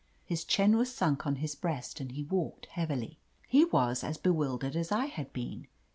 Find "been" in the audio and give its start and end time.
5.31-5.67